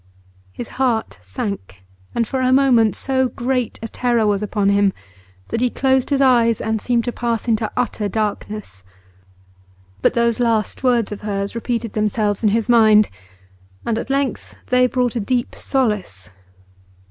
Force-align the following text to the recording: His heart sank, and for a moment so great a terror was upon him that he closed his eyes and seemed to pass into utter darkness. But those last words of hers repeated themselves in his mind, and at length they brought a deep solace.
His 0.51 0.67
heart 0.81 1.19
sank, 1.21 1.83
and 2.15 2.27
for 2.27 2.41
a 2.41 2.51
moment 2.51 2.95
so 2.95 3.27
great 3.29 3.77
a 3.83 3.87
terror 3.87 4.25
was 4.25 4.41
upon 4.41 4.69
him 4.69 4.93
that 5.49 5.61
he 5.61 5.69
closed 5.69 6.09
his 6.09 6.19
eyes 6.21 6.59
and 6.59 6.81
seemed 6.81 7.03
to 7.03 7.11
pass 7.11 7.47
into 7.47 7.71
utter 7.77 8.09
darkness. 8.09 8.83
But 10.01 10.15
those 10.15 10.39
last 10.39 10.81
words 10.83 11.11
of 11.11 11.21
hers 11.21 11.53
repeated 11.53 11.93
themselves 11.93 12.41
in 12.41 12.49
his 12.49 12.67
mind, 12.67 13.09
and 13.85 13.99
at 13.99 14.09
length 14.09 14.55
they 14.69 14.87
brought 14.87 15.15
a 15.15 15.19
deep 15.19 15.53
solace. 15.53 16.31